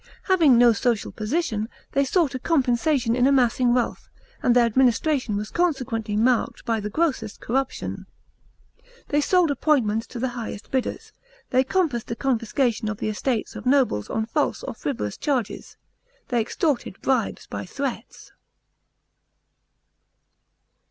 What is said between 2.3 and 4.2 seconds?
a compensation in amassing wealth,